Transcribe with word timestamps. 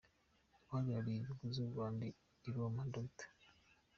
Uhagarariye 0.65 1.17
inyungu 1.19 1.45
z’u 1.53 1.67
Rwanda 1.69 2.03
i 2.47 2.49
Roma 2.55 2.83
Dr. 2.93 3.27